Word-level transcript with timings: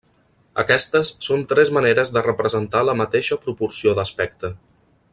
Aquestes 0.63 1.11
són 1.25 1.43
tres 1.51 1.71
maneres 1.79 2.13
de 2.17 2.23
representar 2.29 2.81
la 2.91 2.97
mateixa 3.05 3.39
proporció 3.47 3.95
d'aspecte. 4.01 4.53